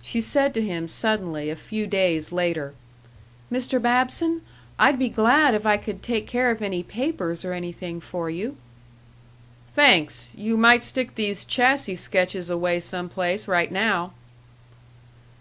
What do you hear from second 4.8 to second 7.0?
be glad if I could take care of any